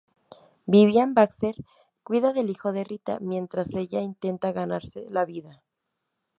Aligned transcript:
Vivian 0.65 1.13
Baxter 1.13 1.53
cuida 2.03 2.33
del 2.33 2.49
hijo 2.49 2.71
de 2.71 2.83
Rita 2.83 3.19
mientras 3.19 3.71
ella 3.75 3.99
intenta 4.01 4.51
ganarse 4.51 5.05
la 5.11 5.25
vida. 5.25 5.61